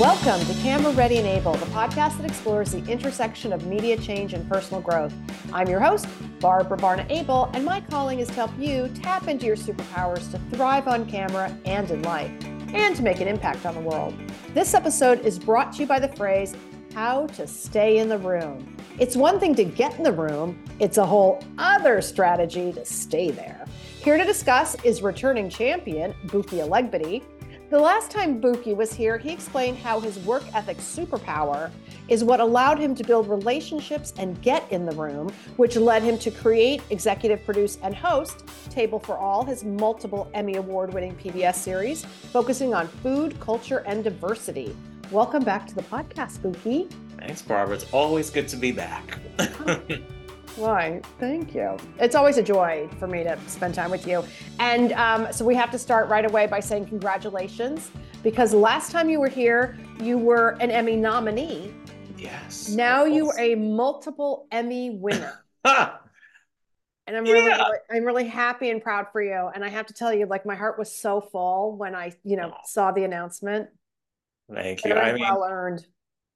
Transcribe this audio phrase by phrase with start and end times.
[0.00, 4.32] Welcome to Camera Ready and Abel, the podcast that explores the intersection of media change
[4.32, 5.12] and personal growth.
[5.52, 6.06] I'm your host,
[6.40, 10.38] Barbara Barna Abel, and my calling is to help you tap into your superpowers to
[10.56, 12.32] thrive on camera and in life,
[12.72, 14.14] and to make an impact on the world.
[14.54, 16.56] This episode is brought to you by the phrase,
[16.94, 18.74] how to stay in the room.
[18.98, 23.32] It's one thing to get in the room, it's a whole other strategy to stay
[23.32, 23.66] there.
[24.02, 27.22] Here to discuss is returning champion, Buki Elegbede,
[27.70, 31.70] the last time Buki was here, he explained how his work ethic superpower
[32.08, 36.18] is what allowed him to build relationships and get in the room, which led him
[36.18, 41.54] to create, executive produce, and host Table for All, his multiple Emmy Award winning PBS
[41.54, 44.74] series, focusing on food, culture, and diversity.
[45.12, 46.92] Welcome back to the podcast, Buki.
[47.18, 47.76] Thanks, Barbara.
[47.76, 49.16] It's always good to be back.
[50.60, 51.00] Why?
[51.18, 51.78] Thank you.
[51.98, 54.22] It's always a joy for me to spend time with you.
[54.58, 57.90] And um, so we have to start right away by saying congratulations
[58.22, 61.72] because last time you were here, you were an Emmy nominee.
[62.18, 62.68] Yes.
[62.68, 65.42] Now you are a multiple Emmy winner.
[65.64, 65.88] and
[67.08, 67.64] I'm really, yeah.
[67.90, 69.50] I'm really happy and proud for you.
[69.54, 72.36] And I have to tell you, like my heart was so full when I, you
[72.36, 73.70] know, saw the announcement.
[74.52, 74.92] Thank you.
[74.92, 75.86] I mean, well earned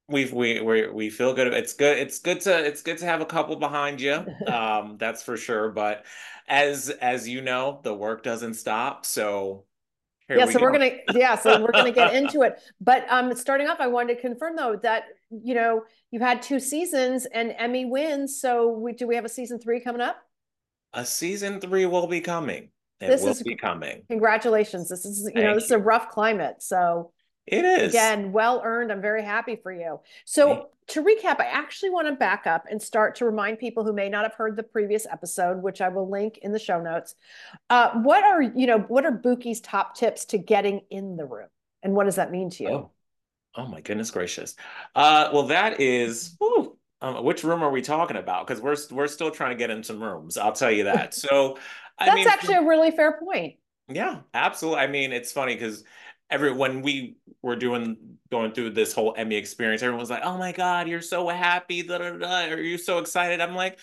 [0.07, 1.47] we we we we feel good.
[1.53, 1.97] It's good.
[1.97, 4.25] It's good to it's good to have a couple behind you.
[4.47, 5.69] Um, that's for sure.
[5.69, 6.05] But
[6.47, 9.05] as as you know, the work doesn't stop.
[9.05, 9.65] So
[10.29, 10.65] yeah, we so go.
[10.65, 12.59] we're gonna yeah, so we're gonna get into it.
[12.79, 16.59] But um, starting off, I wanted to confirm though that you know you've had two
[16.59, 18.39] seasons and Emmy wins.
[18.39, 20.17] So we do we have a season three coming up?
[20.93, 22.69] A season three will be coming.
[23.01, 24.03] It this will is, be coming.
[24.09, 24.89] Congratulations!
[24.89, 27.11] This is you Thank know this is a rough climate, so
[27.47, 27.93] it is.
[27.93, 28.91] Again, well earned.
[28.91, 29.99] I'm very happy for you.
[30.25, 33.93] So, to recap, I actually want to back up and start to remind people who
[33.93, 37.15] may not have heard the previous episode, which I will link in the show notes.
[37.69, 41.47] Uh, what are, you know, what are Buki's top tips to getting in the room?
[41.81, 42.69] And what does that mean to you?
[42.69, 42.91] Oh,
[43.55, 44.55] oh my goodness gracious.
[44.93, 48.45] Uh, well, that is, whew, um, which room are we talking about?
[48.45, 50.37] Because we're, we're still trying to get in some rooms.
[50.37, 51.13] I'll tell you that.
[51.13, 51.57] So,
[51.97, 53.55] I that's mean, actually a really fair point.
[53.87, 54.81] Yeah, absolutely.
[54.81, 55.83] I mean, it's funny because
[56.29, 60.37] every when we were doing going through this whole Emmy experience, everyone was like, "Oh
[60.37, 63.41] my god, you're so happy!" Da, da, da, are you so excited?
[63.41, 63.79] I'm like,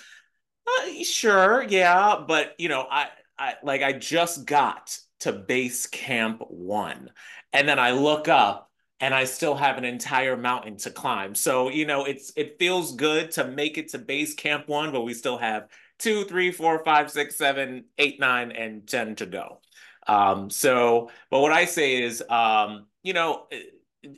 [0.66, 3.08] uh, "Sure, yeah," but you know, I,
[3.38, 7.10] I like I just got to base camp one,
[7.52, 8.70] and then I look up
[9.00, 11.34] and I still have an entire mountain to climb.
[11.34, 15.02] So you know, it's it feels good to make it to base camp one, but
[15.02, 19.60] we still have two, three, four, five, six, seven, eight, nine, and ten to go.
[20.06, 23.46] Um, so, but what I say is, um, you know,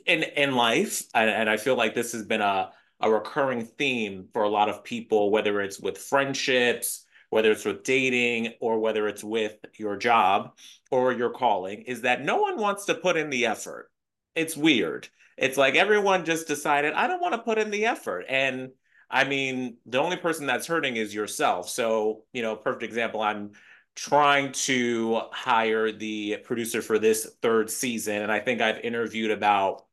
[0.05, 4.27] in in life, and, and I feel like this has been a a recurring theme
[4.33, 9.07] for a lot of people, whether it's with friendships, whether it's with dating, or whether
[9.07, 10.57] it's with your job
[10.91, 13.91] or your calling, is that no one wants to put in the effort.
[14.35, 15.09] It's weird.
[15.37, 18.25] It's like everyone just decided, I don't want to put in the effort.
[18.29, 18.69] And
[19.09, 21.69] I mean, the only person that's hurting is yourself.
[21.69, 23.51] So, you know, perfect example, I'm
[23.95, 28.21] trying to hire the producer for this third season.
[28.21, 29.85] And I think I've interviewed about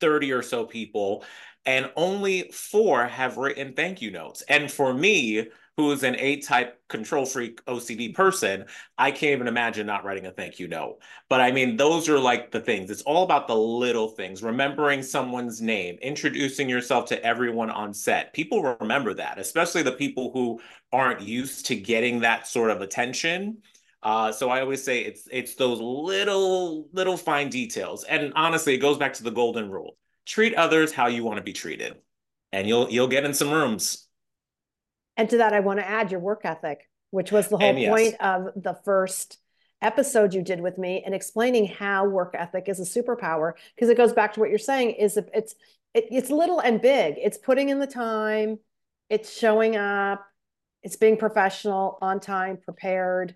[0.00, 1.24] 30 or so people,
[1.64, 4.42] and only four have written thank you notes.
[4.42, 8.64] And for me, who is an A type control freak OCD person,
[8.96, 10.98] I can't even imagine not writing a thank you note.
[11.28, 12.90] But I mean, those are like the things.
[12.90, 18.32] It's all about the little things, remembering someone's name, introducing yourself to everyone on set.
[18.32, 20.60] People remember that, especially the people who
[20.92, 23.58] aren't used to getting that sort of attention.
[24.02, 28.04] Uh, so I always say it's it's those little little fine details.
[28.04, 31.42] And honestly, it goes back to the golden rule: treat others how you want to
[31.42, 31.96] be treated,
[32.52, 34.05] and you'll you'll get in some rooms.
[35.16, 37.90] And to that, I want to add your work ethic, which was the whole yes.
[37.90, 39.38] point of the first
[39.82, 43.52] episode you did with me and explaining how work ethic is a superpower.
[43.74, 45.54] Because it goes back to what you're saying is it's
[45.94, 47.16] it, it's little and big.
[47.18, 48.58] It's putting in the time.
[49.08, 50.26] It's showing up.
[50.82, 53.34] It's being professional on time prepared.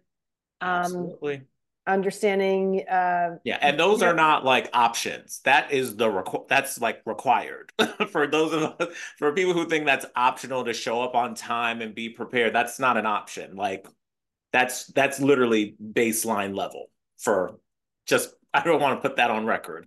[0.60, 1.42] Um, Absolutely
[1.90, 5.40] understanding uh yeah and those are not like options.
[5.44, 7.72] That is the requ- that's like required
[8.10, 11.80] for those of us for people who think that's optional to show up on time
[11.82, 13.56] and be prepared that's not an option.
[13.56, 13.86] Like
[14.52, 17.58] that's that's literally baseline level for
[18.06, 19.86] just i don't want to put that on record.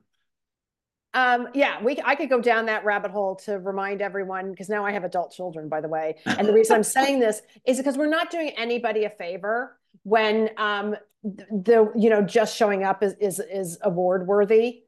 [1.16, 4.84] Um, yeah, we I could go down that rabbit hole to remind everyone because now
[4.84, 6.16] I have adult children, by the way.
[6.26, 10.50] And the reason I'm saying this is because we're not doing anybody a favor when
[10.58, 14.82] um, the you know just showing up is is is award worthy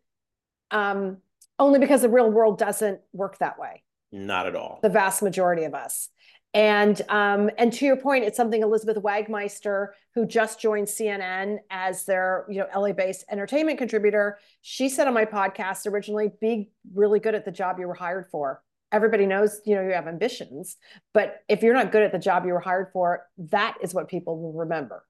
[0.72, 1.18] um
[1.60, 5.64] only because the real world doesn't work that way not at all the vast majority
[5.64, 6.10] of us
[6.56, 12.06] And um, and to your point, it's something Elizabeth Wagmeister, who just joined CNN as
[12.06, 17.36] their you know LA-based entertainment contributor, she said on my podcast originally, "Be really good
[17.36, 20.78] at the job you were hired for." Everybody knows you know you have ambitions,
[21.14, 24.08] but if you're not good at the job you were hired for, that is what
[24.08, 25.04] people will remember.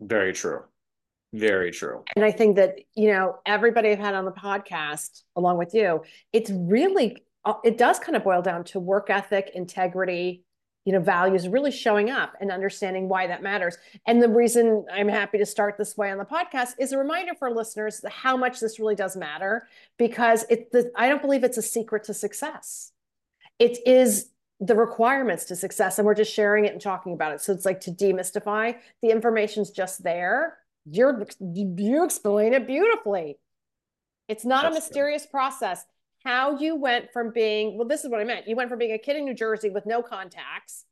[0.00, 0.62] Very true.
[1.32, 2.02] Very true.
[2.16, 6.02] And I think that, you know, everybody I've had on the podcast, along with you,
[6.32, 10.44] it's really, uh, it does kind of boil down to work ethic, integrity,
[10.84, 13.76] you know, values really showing up and understanding why that matters.
[14.06, 17.34] And the reason I'm happy to start this way on the podcast is a reminder
[17.38, 19.68] for listeners how much this really does matter
[19.98, 22.92] because it, the, I don't believe it's a secret to success.
[23.58, 27.40] It is the requirements to success and we're just sharing it and talking about it
[27.40, 30.58] so it's like to demystify the information's just there
[30.88, 33.38] you're you explain it beautifully.
[34.28, 35.84] It's not That's a mysterious process.
[36.24, 38.48] How you went from being well, this is what I meant.
[38.48, 40.84] You went from being a kid in New Jersey with no contacts.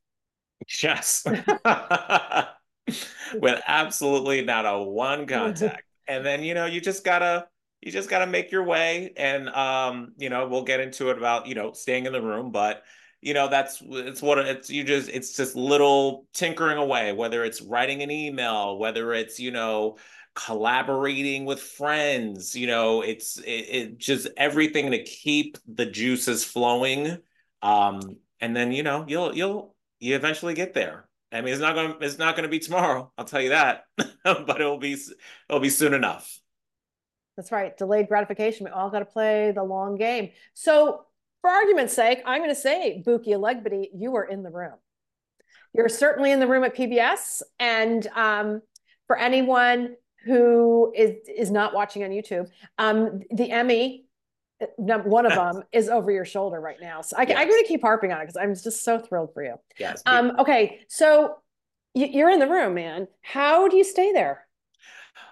[0.83, 1.25] Yes.
[3.33, 5.83] with absolutely not a one contact.
[6.07, 7.47] and then you know, you just gotta
[7.81, 9.13] you just gotta make your way.
[9.17, 12.51] And um, you know, we'll get into it about, you know, staying in the room,
[12.51, 12.83] but
[13.21, 17.61] you know that's it's what it's you just it's just little tinkering away whether it's
[17.61, 19.97] writing an email whether it's you know
[20.35, 27.17] collaborating with friends you know it's it, it just everything to keep the juices flowing
[27.61, 27.99] um
[28.41, 31.05] and then you know you'll you'll you eventually get there.
[31.31, 33.49] I mean it's not going to it's not going to be tomorrow i'll tell you
[33.49, 33.83] that
[34.23, 34.97] but it'll be
[35.47, 36.39] it'll be soon enough.
[37.37, 40.31] That's right delayed gratification we all got to play the long game.
[40.53, 41.05] So
[41.41, 44.75] for argument's sake, I'm going to say, Buki Elegbede, you were in the room.
[45.73, 47.41] You're certainly in the room at PBS.
[47.59, 48.61] And um,
[49.07, 49.95] for anyone
[50.25, 54.05] who is is not watching on YouTube, um, the Emmy,
[54.77, 57.01] one of them, is over your shoulder right now.
[57.01, 57.21] So I.
[57.21, 59.55] I'm going to keep harping on it because I'm just so thrilled for you.
[59.77, 60.01] Yes.
[60.05, 61.35] Um, okay, so
[61.93, 63.07] you're in the room, man.
[63.21, 64.45] How do you stay there?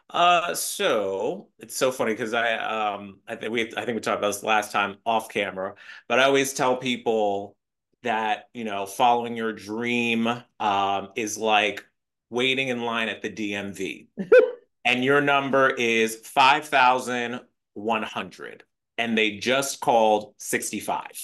[0.09, 4.19] Uh, so it's so funny because I um I think we I think we talked
[4.19, 5.75] about this last time off camera,
[6.07, 7.57] but I always tell people
[8.04, 10.27] that you know following your dream
[10.59, 11.83] um is like
[12.30, 14.07] waiting in line at the DMV,
[14.86, 17.42] and your number is five thousand
[17.74, 18.63] one hundred,
[18.98, 21.21] and they just called sixty five.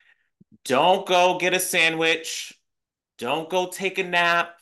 [0.64, 2.54] Don't go get a sandwich.
[3.18, 4.54] Don't go take a nap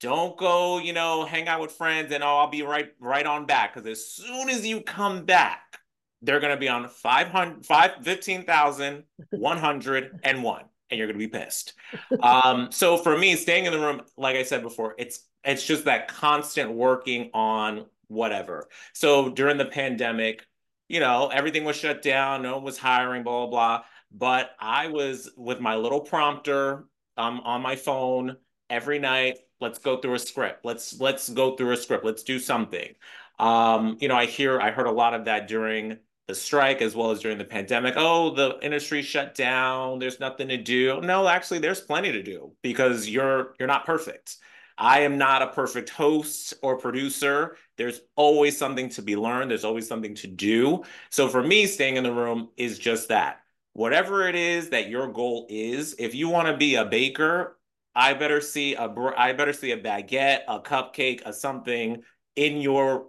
[0.00, 3.46] don't go, you know, hang out with friends and oh, I'll be right right on
[3.46, 3.74] back.
[3.74, 5.78] Because as soon as you come back,
[6.22, 11.74] they're gonna be on 500, 5, 15,101 and you're gonna be pissed.
[12.22, 15.84] um, so for me, staying in the room, like I said before, it's it's just
[15.84, 18.68] that constant working on whatever.
[18.92, 20.44] So during the pandemic,
[20.88, 23.82] you know, everything was shut down, no one was hiring, blah, blah, blah.
[24.12, 26.86] But I was with my little prompter
[27.16, 28.36] um, on my phone
[28.68, 30.64] every night let's go through a script.
[30.64, 32.04] Let's let's go through a script.
[32.04, 32.94] Let's do something.
[33.38, 35.96] Um, you know i hear i heard a lot of that during
[36.28, 37.94] the strike as well as during the pandemic.
[37.96, 39.98] Oh the industry shut down.
[39.98, 41.00] There's nothing to do.
[41.00, 44.36] No actually there's plenty to do because you're you're not perfect.
[44.78, 47.56] I am not a perfect host or producer.
[47.76, 49.50] There's always something to be learned.
[49.50, 50.84] There's always something to do.
[51.10, 53.40] So for me staying in the room is just that.
[53.74, 57.56] Whatever it is that your goal is if you want to be a baker
[57.94, 62.02] I better see a I better see a baguette, a cupcake, a something
[62.36, 63.08] in your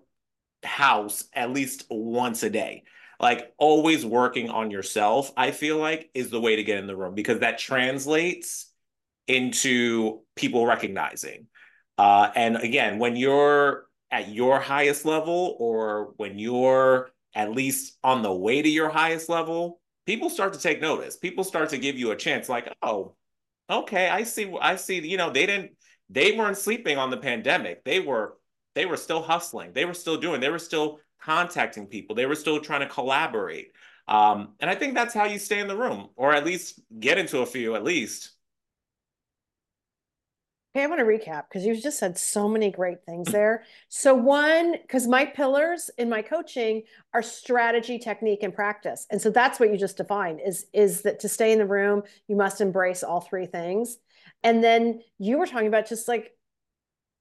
[0.63, 2.83] house at least once a day.
[3.19, 6.95] Like always working on yourself, I feel like is the way to get in the
[6.95, 8.71] room because that translates
[9.27, 11.47] into people recognizing.
[11.97, 18.23] Uh, and again, when you're at your highest level or when you're at least on
[18.23, 21.15] the way to your highest level, people start to take notice.
[21.15, 23.15] People start to give you a chance like, oh,
[23.71, 24.53] okay, I see.
[24.61, 24.99] I see.
[24.99, 25.71] You know, they didn't.
[26.09, 27.83] They weren't sleeping on the pandemic.
[27.83, 28.37] They were.
[28.73, 29.73] They were still hustling.
[29.73, 30.39] They were still doing.
[30.39, 32.15] They were still contacting people.
[32.15, 33.71] They were still trying to collaborate.
[34.07, 37.17] Um, and I think that's how you stay in the room, or at least get
[37.17, 38.31] into a few, at least.
[40.73, 43.65] Okay, I want to recap because you just said so many great things there.
[43.89, 49.05] So one, because my pillars in my coaching are strategy, technique, and practice.
[49.11, 52.03] And so that's what you just defined is, is that to stay in the room,
[52.29, 53.97] you must embrace all three things.
[54.43, 56.31] And then you were talking about just like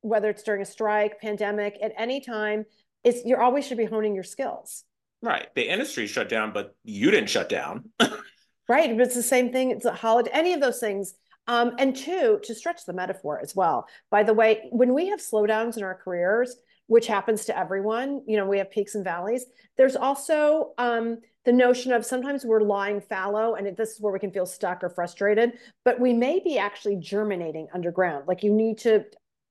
[0.02, 2.66] whether it's during a strike, pandemic, at any time,
[3.02, 4.84] it's you always should be honing your skills.
[5.22, 5.48] Right.
[5.56, 7.90] The industry shut down, but you didn't shut down.
[8.68, 8.96] right.
[8.96, 9.72] But it's the same thing.
[9.72, 11.14] It's a holiday, any of those things
[11.50, 13.86] um, and two, to stretch the metaphor as well.
[14.08, 16.56] By the way, when we have slowdowns in our careers,
[16.90, 18.20] which happens to everyone.
[18.26, 19.46] You know, we have peaks and valleys.
[19.76, 24.18] There's also um, the notion of sometimes we're lying fallow, and this is where we
[24.18, 25.52] can feel stuck or frustrated,
[25.84, 28.26] but we may be actually germinating underground.
[28.26, 29.04] Like you need to,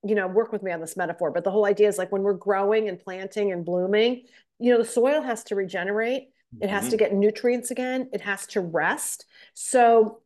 [0.04, 1.30] you know, work with me on this metaphor.
[1.30, 4.24] But the whole idea is like when we're growing and planting and blooming,
[4.58, 6.28] you know, the soil has to regenerate.
[6.60, 6.90] It has mm-hmm.
[6.90, 8.10] to get nutrients again.
[8.12, 9.24] It has to rest.
[9.54, 10.20] So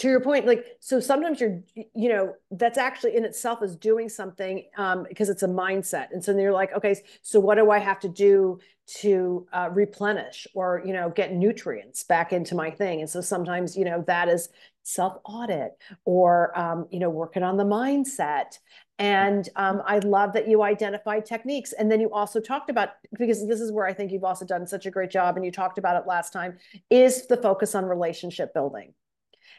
[0.00, 4.08] to your point like so sometimes you're you know that's actually in itself is doing
[4.08, 6.06] something um, because it's a mindset.
[6.12, 8.58] And so then you're like okay so what do i have to do
[9.00, 13.00] to uh, replenish or you know get nutrients back into my thing?
[13.00, 14.48] And so sometimes you know that is
[14.82, 15.72] self audit
[16.06, 18.58] or um, you know working on the mindset.
[18.98, 21.72] And um, i love that you identified techniques.
[21.74, 24.66] And then you also talked about because this is where i think you've also done
[24.66, 26.56] such a great job and you talked about it last time
[26.88, 28.94] is the focus on relationship building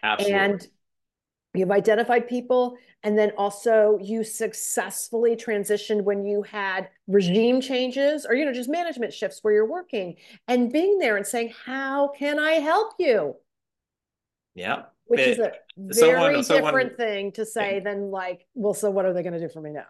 [0.04, 0.40] Absolutely.
[0.40, 0.68] And
[1.54, 8.36] you've identified people and then also you successfully transitioned when you had regime changes or
[8.36, 10.16] you know just management shifts where you're working
[10.48, 13.36] and being there and saying how can i help you?
[14.56, 14.84] Yeah.
[15.06, 18.90] Which it, is a very someone, different thing to say it, than like well so
[18.90, 19.86] what are they going to do for me now?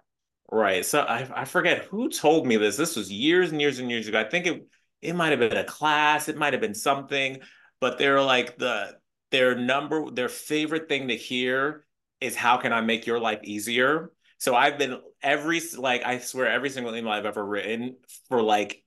[0.51, 0.85] Right.
[0.85, 2.75] So I, I forget who told me this.
[2.75, 4.19] This was years and years and years ago.
[4.19, 4.67] I think it
[5.01, 6.27] it might have been a class.
[6.27, 7.39] It might have been something
[7.81, 8.95] but they're like the
[9.31, 11.85] their number their favorite thing to hear
[12.19, 14.11] is how can I make your life easier?
[14.37, 17.97] So I've been every like I swear every single email I've ever written
[18.29, 18.83] for like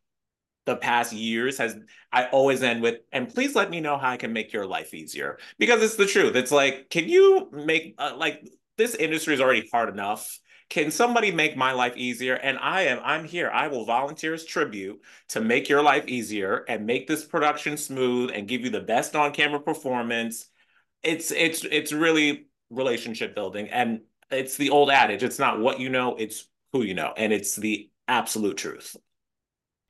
[0.66, 1.76] the past years has
[2.12, 4.94] I always end with and please let me know how I can make your life
[4.94, 6.36] easier because it's the truth.
[6.36, 11.30] It's like can you make uh, like this industry is already hard enough can somebody
[11.30, 12.34] make my life easier?
[12.34, 13.50] And i am i'm here.
[13.50, 18.30] I will volunteer as tribute to make your life easier and make this production smooth
[18.34, 20.48] and give you the best on camera performance.
[21.02, 23.68] It's it's it's really relationship building.
[23.68, 27.12] And it's the old adage it's not what you know it's who you know.
[27.16, 28.96] And it's the absolute truth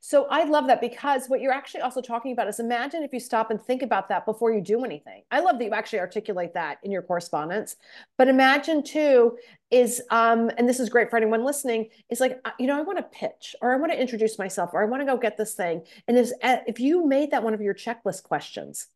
[0.06, 3.18] so I love that because what you're actually also talking about is imagine if you
[3.18, 5.22] stop and think about that before you do anything.
[5.30, 7.76] I love that you actually articulate that in your correspondence.
[8.18, 9.38] But imagine too
[9.70, 12.82] is um and this is great for anyone listening is like uh, you know I
[12.82, 15.38] want to pitch or I want to introduce myself or I want to go get
[15.38, 18.88] this thing and if uh, if you made that one of your checklist questions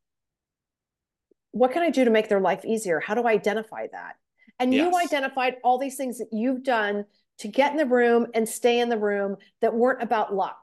[1.53, 3.01] what can I do to make their life easier?
[3.01, 4.17] How do I identify that?
[4.61, 4.93] And yes.
[4.93, 7.07] you identified all these things that you've done
[7.39, 10.59] to get in the room and stay in the room that weren't about luck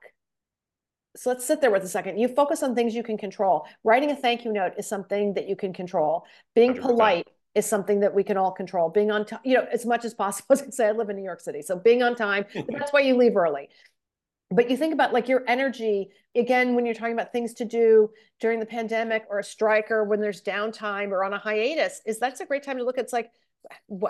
[1.16, 2.18] so let's sit there with a second.
[2.18, 3.66] You focus on things you can control.
[3.84, 6.26] Writing a thank you note is something that you can control.
[6.54, 6.82] Being 100%.
[6.82, 8.90] polite is something that we can all control.
[8.90, 10.48] Being on time, you know, as much as possible.
[10.54, 12.46] As I say, I live in New York City, so being on time.
[12.70, 13.70] that's why you leave early.
[14.52, 18.12] But you think about like your energy again when you're talking about things to do
[18.40, 22.02] during the pandemic or a strike or when there's downtime or on a hiatus.
[22.06, 22.98] Is that's a great time to look?
[22.98, 23.32] It's like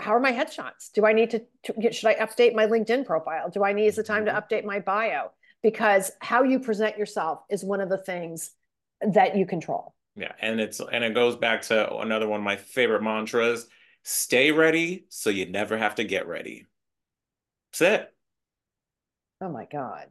[0.02, 0.92] how are my headshots?
[0.94, 3.50] Do I need to, to, should I update my LinkedIn profile?
[3.50, 4.54] Do I need is the time to mm-hmm.
[4.54, 5.32] update my bio?
[5.66, 8.52] Because how you present yourself is one of the things
[9.02, 9.96] that you control.
[10.16, 13.68] Yeah, and it's and it goes back to another one of my favorite mantras:
[14.04, 16.68] stay ready so you never have to get ready.
[17.72, 18.14] That's it.
[19.42, 20.06] Oh my god.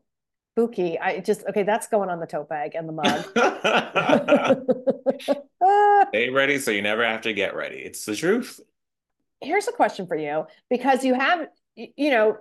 [0.55, 0.99] Spooky.
[0.99, 3.25] I just okay, that's going on the tote bag and the mug.
[6.09, 7.77] stay ready so you never have to get ready.
[7.77, 8.59] It's the truth.
[9.41, 11.47] Here's a question for you because you have
[11.77, 12.39] you know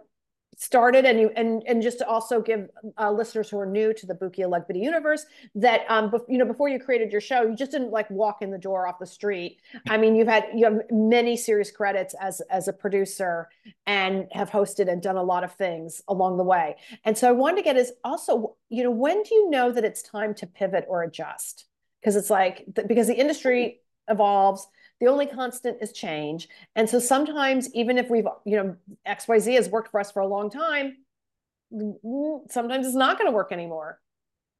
[0.58, 4.06] started and you and and just to also give uh, listeners who are new to
[4.06, 7.72] the Buki Elegbede universe that um you know before you created your show you just
[7.72, 9.60] didn't like walk in the door off the street.
[9.90, 13.50] I mean you've had you have many series credits as as a producer
[13.86, 16.76] and have hosted and done a lot of things along the way.
[17.06, 19.84] And so I wanted to get is also you know when do you know that
[19.84, 21.66] it's time to pivot or adjust?
[22.02, 23.80] Because it's like because the industry
[24.10, 24.68] evolves
[25.04, 26.48] the only constant is change.
[26.78, 30.28] And so sometimes, even if we've, you know, XYZ has worked for us for a
[30.28, 30.96] long time,
[32.50, 34.00] sometimes it's not going to work anymore.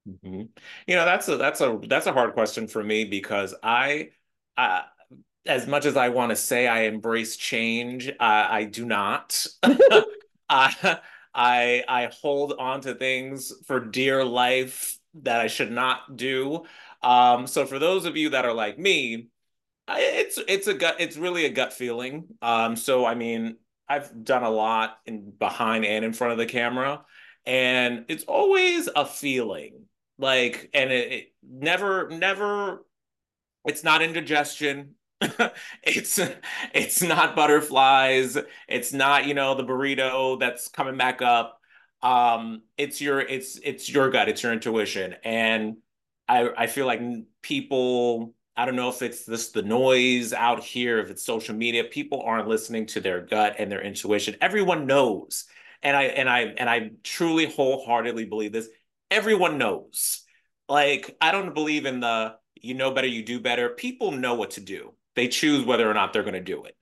[0.06, 0.42] Mm-hmm.
[0.86, 4.10] You know, that's a that's a that's a hard question for me because I,
[4.58, 4.82] uh,
[5.46, 9.48] as much as I want to say I embrace change, uh, I do not.
[10.50, 11.00] I
[11.34, 16.66] I I hold on to things for dear life that I should not do.
[17.02, 19.30] Um, so for those of you that are like me,
[19.88, 20.98] it's it's a gut.
[21.00, 22.26] It's really a gut feeling.
[22.42, 26.46] Um, so I mean, I've done a lot in behind and in front of the
[26.46, 27.04] camera,
[27.46, 29.86] and it's always a feeling.
[30.18, 32.86] Like, and it, it never, never.
[33.66, 34.96] It's not indigestion.
[35.84, 36.20] it's
[36.74, 38.38] it's not butterflies.
[38.68, 41.60] It's not you know the burrito that's coming back up.
[42.02, 44.30] Um, it's your it's it's your gut.
[44.30, 45.78] It's your intuition, and
[46.28, 47.02] I I feel like
[47.42, 51.84] people I don't know if it's this the noise out here, if it's social media,
[51.84, 54.36] people aren't listening to their gut and their intuition.
[54.42, 55.46] Everyone knows.
[55.82, 58.70] and I and I and I truly wholeheartedly believe this.
[59.12, 60.24] Everyone knows.
[60.70, 63.70] Like I don't believe in the you know better, you do better.
[63.70, 64.94] People know what to do.
[65.16, 66.76] They choose whether or not they're going to do it.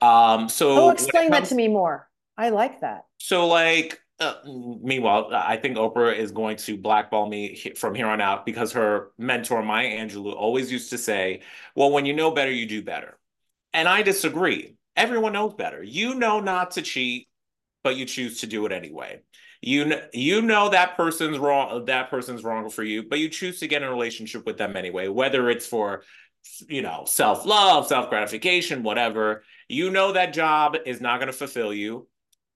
[0.00, 2.08] Um, so oh, explain comes, that to me more.
[2.36, 3.06] I like that.
[3.18, 8.20] So, like, uh, meanwhile, I think Oprah is going to blackball me from here on
[8.20, 11.42] out because her mentor, Maya Angelou, always used to say,
[11.74, 13.18] Well, when you know better, you do better.
[13.72, 14.76] And I disagree.
[14.96, 15.82] Everyone knows better.
[15.82, 17.28] You know not to cheat,
[17.82, 19.22] but you choose to do it anyway.
[19.60, 21.86] You know, you know that person's wrong.
[21.86, 24.76] That person's wrong for you, but you choose to get in a relationship with them
[24.76, 25.08] anyway.
[25.08, 26.02] Whether it's for,
[26.68, 29.44] you know, self love, self gratification, whatever.
[29.68, 32.08] You know that job is not going to fulfill you,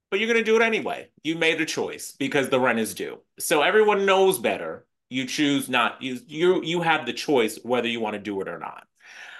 [0.09, 1.09] but you're going to do it anyway.
[1.23, 3.19] You made a choice because the rent is due.
[3.39, 4.85] So everyone knows better.
[5.09, 6.01] You choose not.
[6.01, 8.85] You you you have the choice whether you want to do it or not.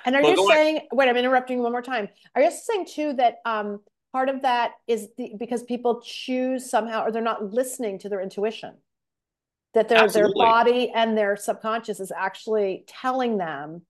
[0.05, 0.87] And are but you saying?
[0.93, 2.07] Wait, I'm interrupting one more time.
[2.35, 3.81] Are you saying too that um
[4.13, 8.21] part of that is the, because people choose somehow or they're not listening to their
[8.21, 8.73] intuition
[9.73, 13.81] that their their body and their subconscious is actually telling them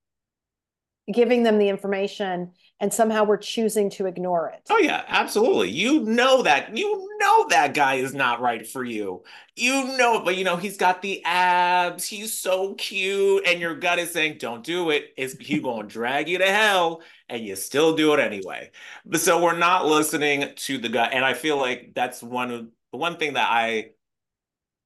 [1.12, 4.62] giving them the information and somehow we're choosing to ignore it.
[4.70, 5.72] Oh yeah, absolutely.
[5.72, 9.24] You know that you know that guy is not right for you.
[9.56, 12.06] You know, but you know he's got the abs.
[12.06, 15.94] He's so cute, and your gut is saying, "Don't do it." Is he going to
[15.94, 17.02] drag you to hell?
[17.30, 18.72] And you still do it anyway.
[19.06, 22.68] But so we're not listening to the gut, and I feel like that's one of
[22.92, 23.92] the one thing that I.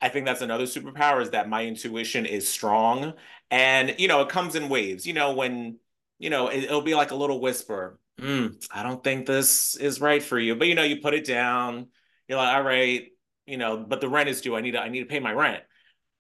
[0.04, 3.14] I think that's another superpower is that my intuition is strong.
[3.52, 5.06] And, you know, it comes in waves.
[5.06, 5.78] You know, when
[6.22, 8.00] you know, it, will be like a little whisper.
[8.20, 10.56] Mm, I don't think this is right for you.
[10.56, 11.88] But you know, you put it down.
[12.28, 13.08] You're like, all right,
[13.48, 14.56] you know, but the rent is due.
[14.56, 15.64] I need to, I need to pay my rent.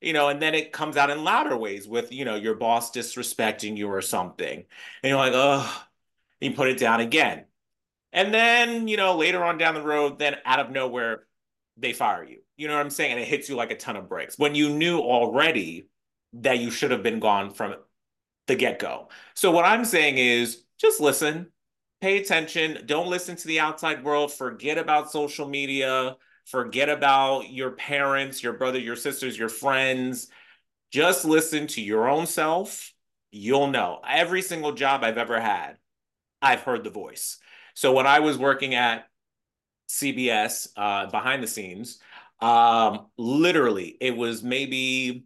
[0.01, 2.91] You know, and then it comes out in louder ways with, you know, your boss
[2.91, 4.63] disrespecting you or something.
[5.03, 5.83] And you're like, oh,
[6.39, 7.45] you put it down again.
[8.11, 11.27] And then, you know, later on down the road, then out of nowhere,
[11.77, 12.39] they fire you.
[12.57, 13.11] You know what I'm saying?
[13.11, 15.87] And it hits you like a ton of bricks when you knew already
[16.33, 17.75] that you should have been gone from
[18.51, 19.07] the get go.
[19.33, 21.47] So, what I'm saying is just listen,
[22.01, 27.71] pay attention, don't listen to the outside world, forget about social media, forget about your
[27.71, 30.27] parents, your brother, your sisters, your friends.
[30.91, 32.93] Just listen to your own self.
[33.31, 34.01] You'll know.
[34.05, 35.77] Every single job I've ever had,
[36.41, 37.37] I've heard the voice.
[37.73, 39.05] So, when I was working at
[39.89, 41.99] CBS uh, behind the scenes,
[42.41, 45.23] um, literally, it was maybe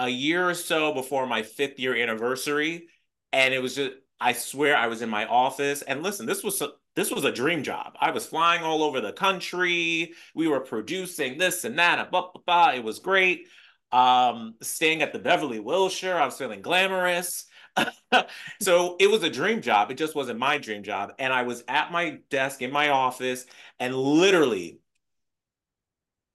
[0.00, 2.88] a year or so before my fifth year anniversary.
[3.32, 5.82] And it was just, I swear I was in my office.
[5.82, 6.62] And listen, this was
[6.96, 7.96] this was a dream job.
[8.00, 10.12] I was flying all over the country.
[10.34, 11.98] We were producing this and that.
[11.98, 12.70] And blah, blah, blah.
[12.72, 13.46] It was great.
[13.92, 17.46] Um, staying at the Beverly Wilshire, I was feeling glamorous.
[18.60, 19.90] so it was a dream job.
[19.90, 21.12] It just wasn't my dream job.
[21.18, 23.46] And I was at my desk in my office,
[23.78, 24.80] and literally,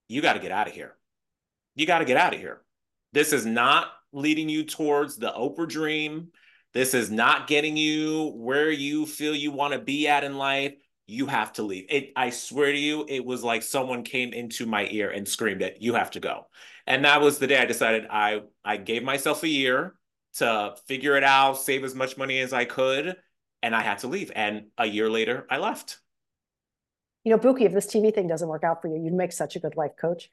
[0.07, 0.95] you got to get out of here.
[1.75, 2.61] You got to get out of here.
[3.15, 6.33] This is not leading you towards the Oprah dream.
[6.73, 10.73] This is not getting you where you feel you want to be at in life.
[11.07, 11.85] You have to leave.
[11.87, 15.61] It I swear to you, it was like someone came into my ear and screamed
[15.61, 16.47] it, you have to go.
[16.87, 19.95] And that was the day I decided I I gave myself a year
[20.39, 23.15] to figure it out, save as much money as I could,
[23.63, 24.29] and I had to leave.
[24.35, 25.99] And a year later, I left
[27.25, 29.55] you know, Buki, if this TV thing doesn't work out for you, you'd make such
[29.55, 30.29] a good life coach.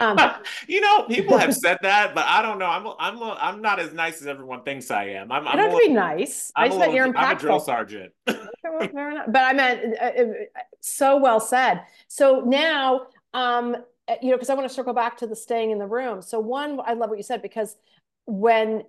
[0.00, 0.18] Um,
[0.68, 2.66] you know, people have said that, but I don't know.
[2.66, 5.30] I'm I'm I'm not as nice as everyone thinks I am.
[5.30, 5.46] I'm.
[5.46, 6.50] I don't I'm be nice.
[6.56, 7.16] I'm I just meant you're impactful.
[7.16, 8.12] I'm a drill sergeant.
[8.26, 8.36] but
[9.36, 10.24] I meant uh, uh,
[10.80, 11.84] so well said.
[12.08, 13.76] So now, um,
[14.20, 16.22] you know, because I want to circle back to the staying in the room.
[16.22, 17.76] So one, I love what you said because
[18.26, 18.82] when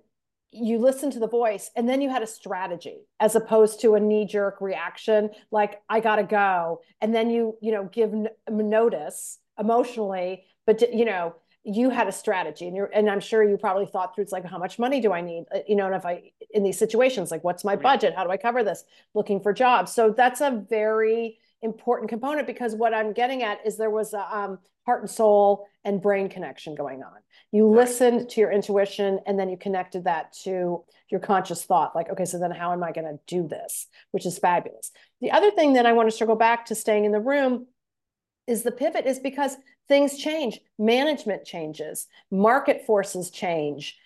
[0.54, 4.00] you listen to the voice and then you had a strategy as opposed to a
[4.00, 8.14] knee jerk reaction like i got to go and then you you know give
[8.50, 11.36] notice emotionally but you know
[11.66, 14.46] you had a strategy and you're and i'm sure you probably thought through it's like
[14.46, 15.46] how much money do i need?
[15.54, 18.14] Uh, you know and if i in these situations like what's my budget?
[18.16, 18.84] How do i cover this?
[19.14, 19.94] Looking for jobs.
[19.94, 24.38] So that's a very important component because what i'm getting at is there was a
[24.38, 27.16] um, heart and soul and brain connection going on.
[27.52, 27.86] You right.
[27.86, 32.26] listened to your intuition and then you connected that to your conscious thought like okay
[32.26, 33.88] so then how am i going to do this?
[34.12, 34.92] Which is fabulous.
[35.22, 37.68] The other thing that i want to circle back to staying in the room
[38.48, 39.56] is the pivot is because
[39.88, 43.98] things change management changes market forces change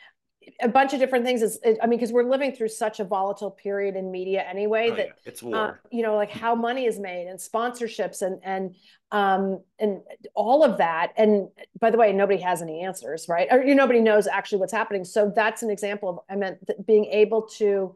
[0.62, 3.52] a bunch of different things is i mean because we're living through such a volatile
[3.52, 5.14] period in media anyway oh, that yeah.
[5.26, 5.56] it's war.
[5.56, 8.76] Uh, you know like how money is made and sponsorships and and
[9.12, 10.02] um and
[10.36, 11.48] all of that and
[11.80, 15.04] by the way nobody has any answers right or you nobody knows actually what's happening
[15.04, 17.96] so that's an example of i meant being able to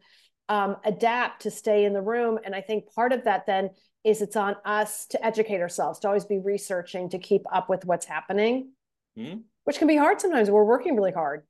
[0.50, 3.70] um, adapt to stay in the room and i think part of that then
[4.04, 7.86] is it's on us to educate ourselves, to always be researching, to keep up with
[7.86, 8.72] what's happening,
[9.18, 9.40] mm-hmm.
[9.64, 10.50] which can be hard sometimes.
[10.50, 11.44] We're working really hard.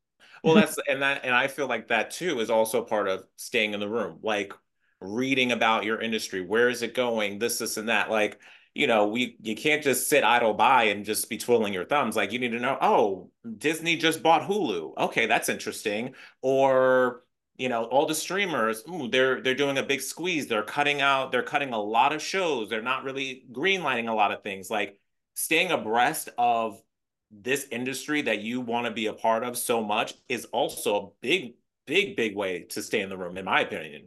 [0.43, 3.73] Well, that's and that and I feel like that too is also part of staying
[3.73, 4.53] in the room, like
[4.99, 6.41] reading about your industry.
[6.41, 7.39] Where is it going?
[7.39, 8.09] This, this, and that.
[8.09, 8.39] Like,
[8.73, 12.15] you know, we you can't just sit idle by and just be twiddling your thumbs.
[12.15, 14.97] Like you need to know, oh, Disney just bought Hulu.
[14.97, 16.15] Okay, that's interesting.
[16.41, 17.23] Or
[17.57, 21.31] you know all the streamers ooh, they're they're doing a big squeeze they're cutting out
[21.31, 24.97] they're cutting a lot of shows they're not really greenlighting a lot of things like
[25.35, 26.81] staying abreast of
[27.31, 31.07] this industry that you want to be a part of so much is also a
[31.21, 31.53] big
[31.87, 34.03] big big way to stay in the room in my opinion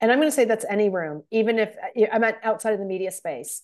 [0.00, 1.76] and i'm going to say that's any room even if
[2.12, 3.62] i'm at outside of the media space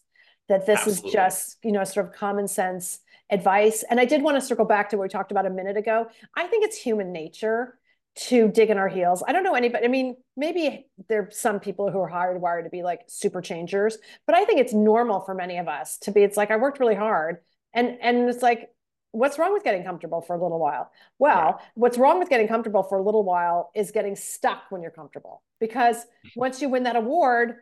[0.48, 1.08] that this Absolutely.
[1.08, 2.98] is just you know sort of common sense
[3.30, 5.76] advice and i did want to circle back to what we talked about a minute
[5.76, 6.06] ago
[6.36, 7.78] i think it's human nature
[8.18, 9.22] to dig in our heels.
[9.26, 9.84] I don't know anybody.
[9.84, 13.96] I mean, maybe there are some people who are hardwired to be like super changers,
[14.26, 16.22] but I think it's normal for many of us to be.
[16.22, 17.38] It's like I worked really hard,
[17.72, 18.70] and and it's like,
[19.12, 20.90] what's wrong with getting comfortable for a little while?
[21.18, 24.90] Well, what's wrong with getting comfortable for a little while is getting stuck when you're
[24.90, 25.96] comfortable, because
[26.36, 27.56] once you win that award,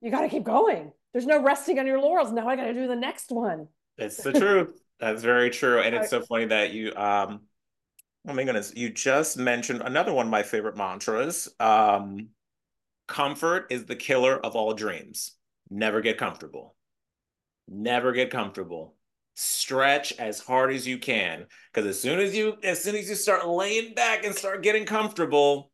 [0.00, 0.92] you got to keep going.
[1.12, 2.32] There's no resting on your laurels.
[2.32, 3.68] Now I got to do the next one.
[3.96, 4.80] It's the truth.
[5.00, 7.40] That's very true, and it's so funny that you um
[8.28, 11.48] Oh my goodness, you just mentioned another one of my favorite mantras.
[11.58, 12.28] Um,
[13.06, 15.32] comfort is the killer of all dreams.
[15.70, 16.74] Never get comfortable.
[17.68, 18.94] Never get comfortable.
[19.40, 21.46] Stretch as hard as you can.
[21.72, 24.84] Because as soon as you as soon as you start laying back and start getting
[24.84, 25.70] comfortable,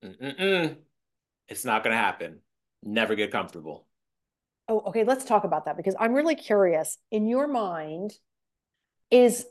[0.00, 2.38] it's not gonna happen.
[2.84, 3.86] Never get comfortable.
[4.68, 5.02] Oh, okay.
[5.02, 6.98] Let's talk about that because I'm really curious.
[7.10, 8.12] In your mind,
[9.10, 9.46] is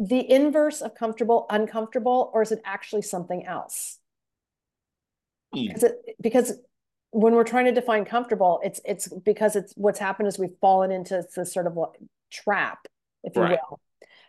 [0.00, 3.98] the inverse of comfortable uncomfortable or is it actually something else
[5.54, 5.82] mm.
[5.82, 6.54] it, because
[7.10, 10.90] when we're trying to define comfortable it's it's because it's what's happened is we've fallen
[10.90, 11.76] into this sort of
[12.30, 12.86] trap
[13.24, 13.58] if you right.
[13.70, 13.80] will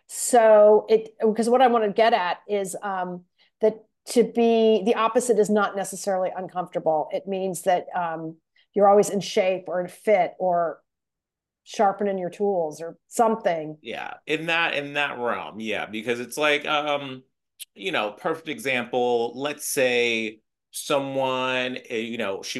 [0.07, 3.23] so it because what i want to get at is um,
[3.61, 8.35] that to be the opposite is not necessarily uncomfortable it means that um,
[8.73, 10.79] you're always in shape or in fit or
[11.63, 13.77] sharpening your tools or something.
[13.81, 17.23] Yeah, in that in that realm, yeah, because it's like um,
[17.75, 19.33] you know, perfect example.
[19.35, 20.39] Let's say
[20.71, 22.59] someone, eh, you know, she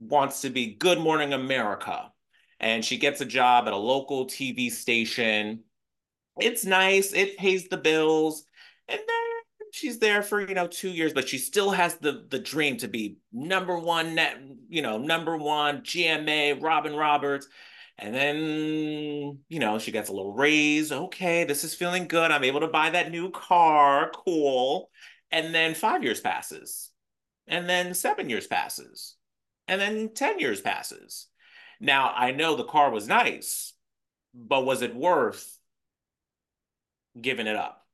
[0.00, 2.12] wants to be Good Morning America,
[2.60, 5.64] and she gets a job at a local TV station.
[6.40, 8.44] It's nice, it pays the bills,
[8.88, 9.28] and then
[9.72, 12.88] she's there for you know two years, but she still has the the dream to
[12.88, 17.48] be number one net, you know, number one GMA, Robin Roberts.
[18.00, 20.92] And then, you know, she gets a little raise.
[20.92, 22.30] Okay, this is feeling good.
[22.30, 24.12] I'm able to buy that new car.
[24.14, 24.88] Cool.
[25.32, 26.90] And then five years passes.
[27.48, 29.16] And then seven years passes.
[29.66, 31.26] And then 10 years passes.
[31.80, 33.72] Now, I know the car was nice,
[34.34, 35.58] but was it worth
[37.20, 37.86] giving it up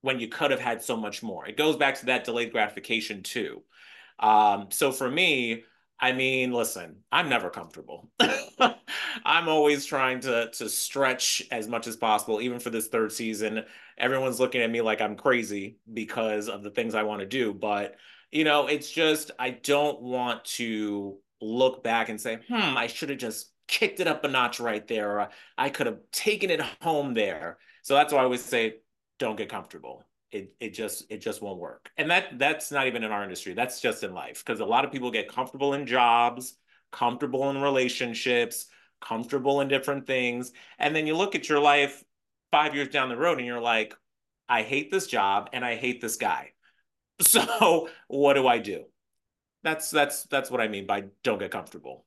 [0.00, 1.46] when you could have had so much more?
[1.46, 3.62] It goes back to that delayed gratification, too.
[4.18, 5.64] Um, so for me,
[6.00, 8.10] I mean, listen, I'm never comfortable.
[9.24, 13.64] I'm always trying to to stretch as much as possible, even for this third season.
[13.96, 17.52] Everyone's looking at me like I'm crazy because of the things I want to do.
[17.52, 17.96] But
[18.30, 23.10] you know, it's just I don't want to look back and say, hmm, I should
[23.10, 26.60] have just kicked it up a notch right there, or I could have taken it
[26.82, 27.58] home there.
[27.82, 28.76] So that's why I always say,
[29.18, 30.04] don't get comfortable.
[30.30, 31.90] It it just it just won't work.
[31.96, 33.54] And that that's not even in our industry.
[33.54, 36.54] That's just in life because a lot of people get comfortable in jobs
[36.90, 38.66] comfortable in relationships
[39.00, 40.52] comfortable in different things.
[40.78, 42.02] And then you look at your life
[42.50, 43.94] five years down the road and you're like
[44.48, 46.52] i hate this job and i hate this guy.
[47.20, 48.84] So what do i do
[49.62, 52.04] that's that's that's what i mean by don't get comfortable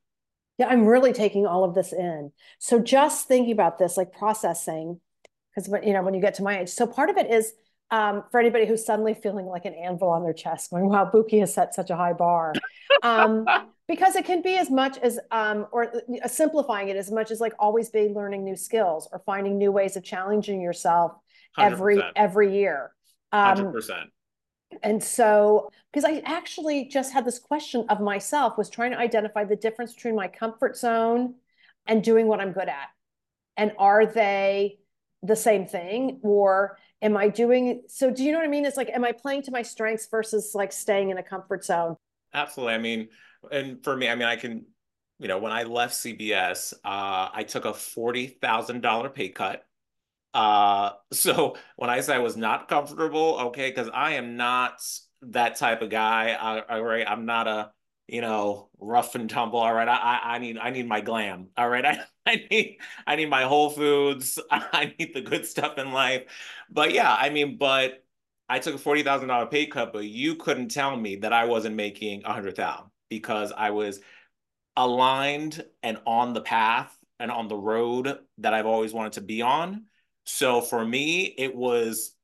[0.57, 4.99] yeah i'm really taking all of this in so just thinking about this like processing
[5.53, 7.53] because when you know when you get to my age so part of it is
[7.91, 11.41] um, for anybody who's suddenly feeling like an anvil on their chest, going, wow, Buki
[11.41, 12.53] has set such a high bar.
[13.03, 13.45] Um,
[13.87, 17.41] because it can be as much as, um, or uh, simplifying it as much as
[17.41, 21.11] like always be learning new skills or finding new ways of challenging yourself
[21.57, 21.71] 100%.
[21.71, 22.91] every every year.
[23.33, 24.05] Um, 100%.
[24.83, 29.43] And so, because I actually just had this question of myself, was trying to identify
[29.43, 31.35] the difference between my comfort zone
[31.85, 32.89] and doing what I'm good at.
[33.57, 34.79] And are they
[35.23, 36.19] the same thing?
[36.23, 38.11] Or am I doing so?
[38.11, 38.65] Do you know what I mean?
[38.65, 41.97] It's like, am I playing to my strengths versus like staying in a comfort zone?
[42.33, 42.73] Absolutely.
[42.73, 43.09] I mean,
[43.51, 44.65] and for me, I mean, I can,
[45.19, 49.65] you know, when I left CBS, uh, I took a forty thousand dollar pay cut.
[50.33, 54.81] Uh, so when I say I was not comfortable, okay, because I am not
[55.23, 56.31] that type of guy.
[56.31, 57.71] I, I, I'm not a
[58.07, 59.59] you know, rough and tumble.
[59.59, 61.47] All right, I I need I need my glam.
[61.55, 64.37] All right, I I need I need my Whole Foods.
[64.51, 66.23] I need the good stuff in life.
[66.69, 68.03] But yeah, I mean, but
[68.49, 71.45] I took a forty thousand dollar pay cut, but you couldn't tell me that I
[71.45, 74.01] wasn't making a hundred thousand because I was
[74.75, 79.41] aligned and on the path and on the road that I've always wanted to be
[79.41, 79.85] on.
[80.25, 82.15] So for me, it was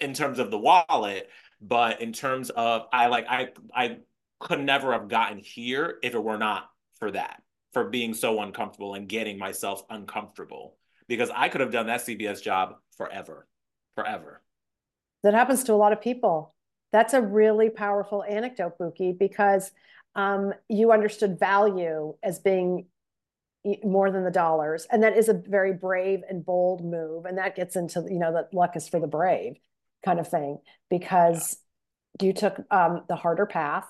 [0.00, 1.28] in terms of the wallet,
[1.60, 3.98] but in terms of I like I I
[4.40, 8.94] could never have gotten here if it were not for that, for being so uncomfortable
[8.94, 10.76] and getting myself uncomfortable.
[11.08, 13.46] Because I could have done that CBS job forever,
[13.94, 14.42] forever.
[15.22, 16.54] That happens to a lot of people.
[16.92, 19.70] That's a really powerful anecdote, Buki, because
[20.14, 22.86] um, you understood value as being
[23.84, 24.86] more than the dollars.
[24.90, 27.24] And that is a very brave and bold move.
[27.24, 29.56] And that gets into, you know, that luck is for the brave
[30.04, 31.58] kind of thing, because
[32.20, 33.86] you took um, the harder path,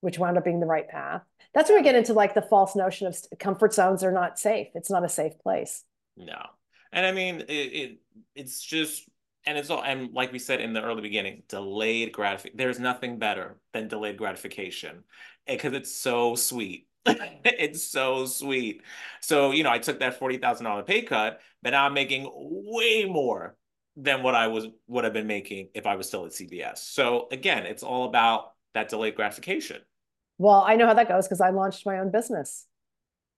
[0.00, 1.22] which wound up being the right path.
[1.54, 4.68] That's where we get into like the false notion of comfort zones are not safe.
[4.74, 5.84] It's not a safe place.
[6.16, 6.40] No.
[6.92, 7.98] And I mean, it, it
[8.34, 9.08] it's just,
[9.46, 12.56] and it's all, and like we said in the early beginning, delayed gratification.
[12.56, 15.04] There's nothing better than delayed gratification
[15.46, 16.87] because it's so sweet
[17.44, 18.82] it's so sweet.
[19.20, 23.56] So, you know, I took that $40,000 pay cut, but now I'm making way more
[23.96, 26.78] than what I was would have been making if I was still at CBS.
[26.78, 29.80] So, again, it's all about that delayed gratification.
[30.38, 32.66] Well, I know how that goes because I launched my own business.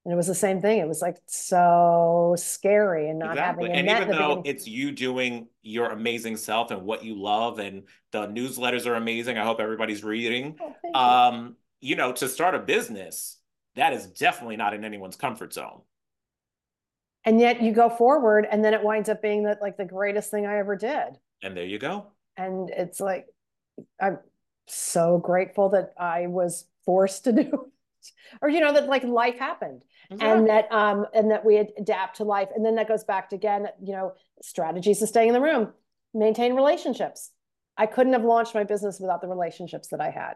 [0.04, 0.78] And it was the same thing.
[0.78, 3.68] It was like so scary and not exactly.
[3.68, 7.59] having a And even though it's you doing your amazing self and what you love,
[7.59, 9.37] and the newsletters are amazing.
[9.37, 10.56] I hope everybody's reading.
[10.94, 11.90] Oh, um, you.
[11.90, 13.39] you know, to start a business,
[13.76, 15.83] that is definitely not in anyone's comfort zone.
[17.24, 20.30] And yet you go forward and then it winds up being that like the greatest
[20.30, 21.18] thing I ever did.
[21.42, 22.06] And there you go.
[22.37, 23.26] And it's like
[24.00, 24.18] I'm
[24.66, 27.61] so grateful that I was forced to do it.
[28.40, 32.24] or you know that like life happened and that um and that we adapt to
[32.24, 35.40] life and then that goes back to again you know strategies to staying in the
[35.40, 35.70] room
[36.14, 37.30] maintain relationships
[37.76, 40.35] i couldn't have launched my business without the relationships that i had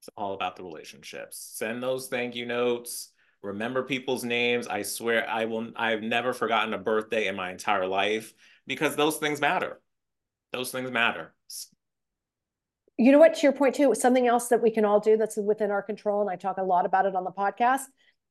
[0.00, 1.52] it's all about the relationships.
[1.54, 3.10] Send those thank you notes.
[3.42, 4.66] Remember people's names.
[4.66, 8.32] I swear I will I've never forgotten a birthday in my entire life
[8.66, 9.80] because those things matter.
[10.52, 11.34] Those things matter.
[12.96, 15.36] You know what, to your point too, something else that we can all do that's
[15.36, 17.82] within our control, and I talk a lot about it on the podcast,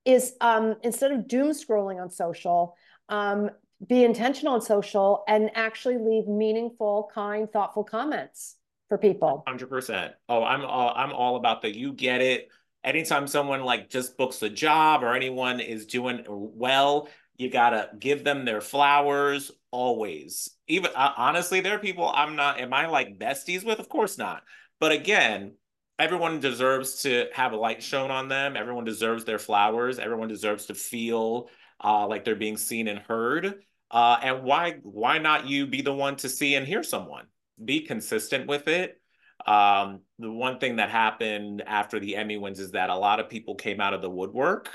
[0.03, 2.75] is um, instead of doom scrolling on social,
[3.07, 3.49] um,
[3.87, 9.43] be intentional on social and actually leave meaningful, kind, thoughtful comments for people.
[9.47, 10.13] Hundred percent.
[10.29, 12.49] Oh, I'm all I'm all about the you get it.
[12.83, 18.23] Anytime someone like just books a job or anyone is doing well, you gotta give
[18.23, 20.49] them their flowers always.
[20.67, 22.59] Even uh, honestly, there are people I'm not.
[22.59, 23.79] Am I like besties with?
[23.79, 24.43] Of course not.
[24.79, 25.53] But again,
[25.99, 28.55] everyone deserves to have a light shown on them.
[28.55, 29.99] Everyone deserves their flowers.
[29.99, 31.49] Everyone deserves to feel
[31.83, 33.63] uh, like they're being seen and heard.
[33.89, 37.25] Uh, and why why not you be the one to see and hear someone?
[37.63, 38.99] Be consistent with it.
[39.45, 43.29] Um, the one thing that happened after the Emmy wins is that a lot of
[43.29, 44.69] people came out of the woodwork.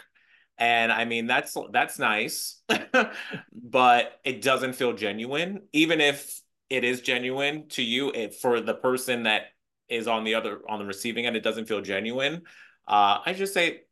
[0.58, 2.62] And I mean, that's that's nice,
[3.52, 5.62] but it doesn't feel genuine.
[5.72, 6.40] Even if
[6.70, 9.46] it is genuine to you, it, for the person that
[9.88, 12.42] is on the other on the receiving end, it doesn't feel genuine.
[12.86, 13.82] Uh, I just say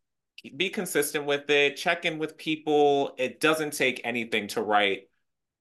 [0.57, 1.77] be consistent with it.
[1.77, 3.15] Check in with people.
[3.19, 5.10] It doesn't take anything to write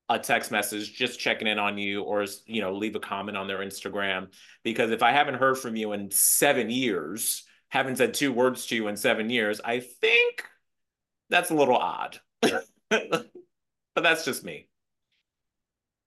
[0.10, 3.48] a text message just checking in on you or you know leave a comment on
[3.48, 4.28] their instagram.
[4.64, 8.76] Because if i haven't heard from you in seven years haven't said two words to
[8.76, 10.44] you in seven years i think
[11.30, 12.20] that's a little odd.
[14.00, 14.70] But that's just me.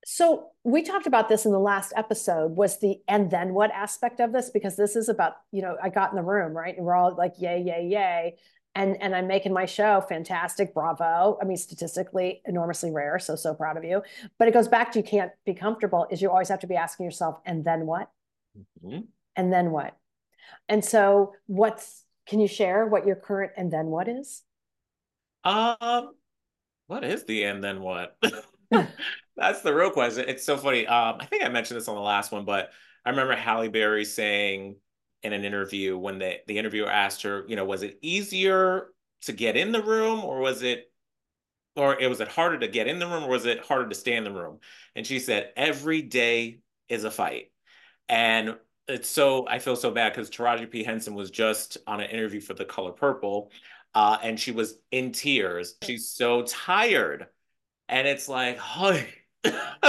[0.06, 4.18] So we talked about this in the last episode was the and then what aspect
[4.18, 4.48] of this?
[4.48, 6.74] Because this is about you know i got in the room right?
[6.74, 8.36] And we're all like yay yay yay
[8.74, 11.38] and and I'm making my show fantastic bravo.
[11.40, 14.02] I mean statistically enormously rare so so proud of you.
[14.38, 16.76] But it goes back to you can't be comfortable is you always have to be
[16.76, 18.10] asking yourself and then what?
[18.84, 19.00] Mm-hmm.
[19.36, 19.96] and then what?
[20.68, 24.42] And so what's can you share what your current and then what is?
[25.44, 26.12] Um
[26.86, 28.16] what is the and then what?
[29.36, 30.26] That's the real question.
[30.28, 30.86] It's so funny.
[30.86, 32.70] Um I think I mentioned this on the last one but
[33.04, 34.76] I remember Halle Berry saying
[35.22, 38.88] in an interview when the, the interviewer asked her, you know, was it easier
[39.22, 40.90] to get in the room or was it
[41.76, 43.94] or it was it harder to get in the room or was it harder to
[43.94, 44.58] stay in the room?
[44.94, 46.58] And she said, every day
[46.88, 47.50] is a fight.
[48.08, 48.56] And
[48.88, 50.82] it's so I feel so bad because Taraji P.
[50.84, 53.50] Henson was just on an interview for The Color Purple,
[53.94, 55.76] uh, and she was in tears.
[55.82, 57.28] She's so tired,
[57.88, 59.00] and it's like, oh,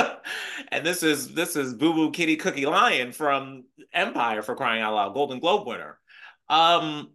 [0.72, 4.96] and this is this is Boo Boo Kitty Cookie Lyon from Empire for crying out
[4.96, 6.00] loud, Golden Globe winner.
[6.50, 7.12] Um,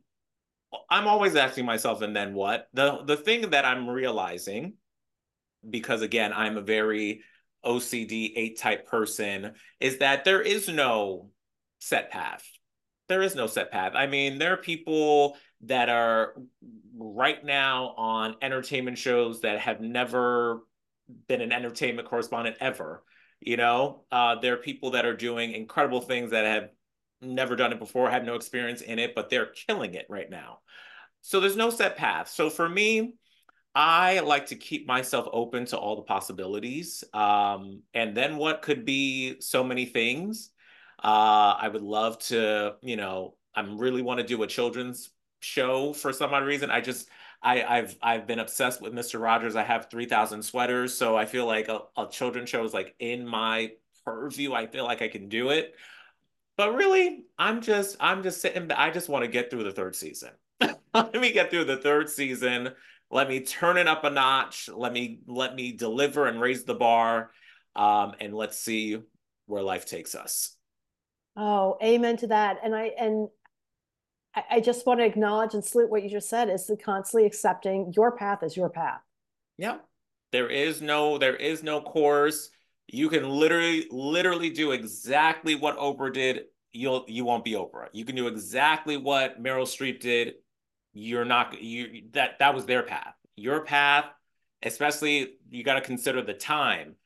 [0.90, 2.68] I'm always asking myself, and then what?
[2.74, 4.74] The the thing that I'm realizing,
[5.68, 7.22] because again, I'm a very
[7.64, 11.31] OCD A type person, is that there is no
[11.81, 12.44] set path.
[13.09, 13.92] There is no set path.
[13.94, 16.35] I mean, there are people that are
[16.96, 20.61] right now on entertainment shows that have never
[21.29, 23.03] been an entertainment correspondent ever.
[23.40, 26.71] You know, uh, there are people that are doing incredible things that have
[27.21, 30.59] never done it before, have no experience in it, but they're killing it right now.
[31.21, 32.29] So there's no set path.
[32.29, 33.14] So for me,
[33.75, 37.05] I like to keep myself open to all the possibilities.
[37.12, 40.51] Um, and then what could be so many things.
[41.03, 45.92] Uh, I would love to, you know, I really want to do a children's show
[45.92, 46.71] for some odd reason.
[46.71, 47.09] I just
[47.42, 49.20] I, I've I've been obsessed with Mr.
[49.20, 49.57] Rogers.
[49.57, 52.94] I have three thousand sweaters, so I feel like a, a children's show is like
[52.98, 53.72] in my
[54.05, 54.53] purview.
[54.55, 55.74] I feel like I can do it.
[56.57, 58.70] But really, I'm just I'm just sitting.
[58.72, 60.31] I just want to get through the third season.
[60.94, 62.70] let me get through the third season.
[63.11, 64.68] Let me turn it up a notch.
[64.68, 67.31] Let me let me deliver and raise the bar.
[67.77, 68.98] Um, and let's see
[69.46, 70.57] where life takes us.
[71.37, 72.59] Oh, amen to that.
[72.64, 73.29] And I and
[74.35, 77.93] I, just want to acknowledge and salute what you just said is the constantly accepting
[77.97, 79.01] your path is your path.
[79.57, 79.79] Yeah.
[80.33, 82.51] There is no there is no course.
[82.87, 86.45] You can literally literally do exactly what Oprah did.
[86.73, 87.88] You'll you won't be Oprah.
[87.93, 90.35] You can do exactly what Meryl Streep did.
[90.93, 93.14] You're not you that that was their path.
[93.37, 94.05] Your path,
[94.62, 96.97] especially you got to consider the time,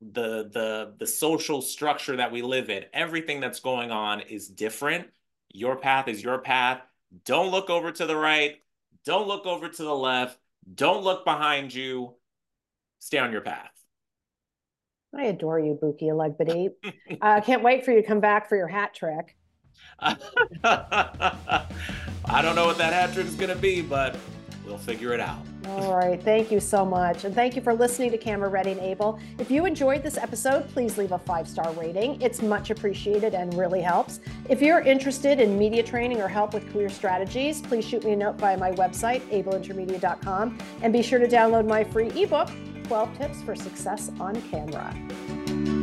[0.00, 2.84] the the the social structure that we live in.
[2.92, 5.08] Everything that's going on is different
[5.50, 6.80] your path is your path.
[7.24, 8.56] Don't look over to the right.
[9.04, 10.38] Don't look over to the left.
[10.74, 12.14] Don't look behind you.
[12.98, 13.70] Stay on your path.
[15.16, 16.70] I adore you, Buki Elegbede.
[17.22, 19.36] I uh, can't wait for you to come back for your hat trick.
[20.00, 20.16] I
[22.42, 24.16] don't know what that hat trick is going to be, but
[24.66, 25.47] we'll figure it out.
[25.66, 26.22] All right.
[26.22, 27.24] Thank you so much.
[27.24, 29.18] And thank you for listening to Camera Ready and Abel.
[29.38, 32.20] If you enjoyed this episode, please leave a five star rating.
[32.22, 34.20] It's much appreciated and really helps.
[34.48, 38.16] If you're interested in media training or help with career strategies, please shoot me a
[38.16, 42.48] note via my website, ableintermedia.com, and be sure to download my free ebook,
[42.84, 45.77] 12 Tips for Success on Camera.